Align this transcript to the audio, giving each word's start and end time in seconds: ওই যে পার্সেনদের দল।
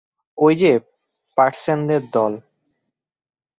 ওই 0.37 0.53
যে 0.55 0.71
পার্সেনদের 1.37 2.01
দল। 2.13 2.33